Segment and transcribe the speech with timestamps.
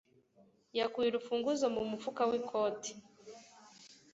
[0.79, 2.91] Yakuye urufunguzo mu mufuka w'ikoti.